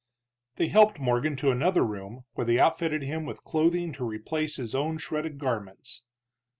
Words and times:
They 0.55 0.67
helped 0.69 0.97
Morgan 0.99 1.35
to 1.35 1.51
another 1.51 1.85
room, 1.85 2.23
where 2.33 2.43
they 2.43 2.57
outfitted 2.57 3.03
him 3.03 3.23
with 3.23 3.43
clothing 3.43 3.93
to 3.93 4.03
replace 4.03 4.55
his 4.55 4.73
own 4.73 4.97
shredded 4.97 5.37
garments. 5.37 6.01